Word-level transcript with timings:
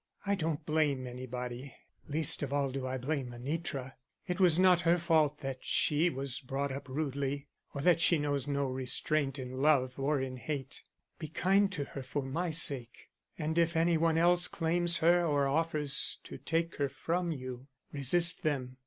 I 0.25 0.33
don't 0.33 0.65
blame 0.65 1.05
anybody. 1.05 1.75
Least 2.07 2.41
of 2.41 2.51
all 2.51 2.71
do 2.71 2.87
I 2.87 2.97
blame 2.97 3.31
Anitra. 3.31 3.93
It 4.27 4.39
was 4.39 4.57
not 4.57 4.81
her 4.81 4.97
fault 4.97 5.41
that 5.41 5.63
she 5.63 6.09
was 6.09 6.39
brought 6.39 6.71
up 6.71 6.89
rudely, 6.89 7.45
or 7.75 7.81
that 7.81 7.99
she 7.99 8.17
knows 8.17 8.47
no 8.47 8.65
restraint 8.65 9.37
in 9.37 9.61
love 9.61 9.99
or 9.99 10.19
in 10.19 10.37
hate. 10.37 10.81
Be 11.19 11.27
kind 11.27 11.71
to 11.73 11.83
her 11.83 12.01
for 12.01 12.23
my 12.23 12.49
sake, 12.49 13.11
and 13.37 13.59
if 13.59 13.75
any 13.75 13.95
one 13.95 14.17
else 14.17 14.47
claims 14.47 14.97
her 14.97 15.23
or 15.23 15.47
offers 15.47 16.17
to 16.23 16.39
take 16.39 16.77
her 16.77 16.89
from 16.89 17.31
you, 17.31 17.67
resist 17.91 18.41
them. 18.41 18.77